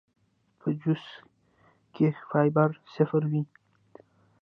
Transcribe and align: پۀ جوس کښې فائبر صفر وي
پۀ 0.59 0.69
جوس 0.81 1.05
کښې 1.93 2.07
فائبر 2.29 2.69
صفر 2.93 3.23
وي 3.31 3.43